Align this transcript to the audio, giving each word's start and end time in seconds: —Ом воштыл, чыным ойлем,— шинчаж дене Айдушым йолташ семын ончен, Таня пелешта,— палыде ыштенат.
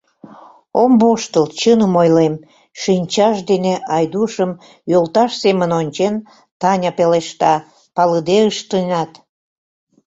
—Ом 0.81 0.91
воштыл, 1.01 1.45
чыным 1.59 1.93
ойлем,— 2.01 2.35
шинчаж 2.81 3.35
дене 3.49 3.73
Айдушым 3.95 4.51
йолташ 4.91 5.31
семын 5.41 5.71
ончен, 5.79 6.15
Таня 6.61 6.91
пелешта,— 6.97 7.53
палыде 7.95 8.37
ыштенат. 8.51 9.11